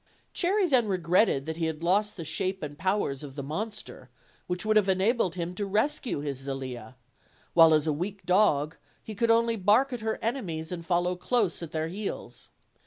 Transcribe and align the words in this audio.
Cherry 0.33 0.65
then 0.65 0.87
regretted 0.87 1.45
that 1.45 1.57
he 1.57 1.67
had 1.67 1.83
lost 1.83 2.17
the 2.17 2.25
shape 2.25 2.63
and 2.63 2.75
powers 2.75 3.21
of 3.21 3.35
the 3.35 3.43
monster, 3.43 4.09
which 4.47 4.65
would 4.65 4.75
have 4.75 4.89
enabled 4.89 5.35
him 5.35 5.53
to 5.53 5.65
rescue 5.67 6.21
his 6.21 6.39
Zelia; 6.39 6.95
while 7.53 7.71
as 7.71 7.85
a 7.85 7.93
weak 7.93 8.25
dog, 8.25 8.77
he 9.03 9.13
could 9.13 9.29
only 9.29 9.57
bark 9.57 9.93
at 9.93 10.01
her 10.01 10.17
enemies 10.19 10.71
and 10.71 10.83
follow 10.87 11.15
close 11.15 11.61
at 11.61 11.71
their 11.71 11.87
heels. 11.89 12.49